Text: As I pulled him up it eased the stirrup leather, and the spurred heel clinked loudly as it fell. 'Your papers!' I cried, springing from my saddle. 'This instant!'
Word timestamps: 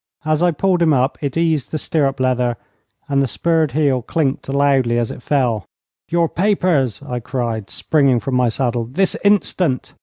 As 0.25 0.41
I 0.41 0.49
pulled 0.49 0.81
him 0.81 0.93
up 0.93 1.19
it 1.21 1.37
eased 1.37 1.69
the 1.69 1.77
stirrup 1.77 2.19
leather, 2.19 2.57
and 3.07 3.21
the 3.21 3.27
spurred 3.27 3.73
heel 3.73 4.01
clinked 4.01 4.49
loudly 4.49 4.97
as 4.97 5.11
it 5.11 5.21
fell. 5.21 5.63
'Your 6.09 6.27
papers!' 6.27 7.03
I 7.03 7.19
cried, 7.19 7.69
springing 7.69 8.19
from 8.19 8.33
my 8.33 8.49
saddle. 8.49 8.85
'This 8.85 9.15
instant!' 9.23 9.93